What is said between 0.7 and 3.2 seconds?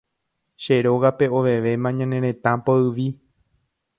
rógape ovevéma ñane retã poyvi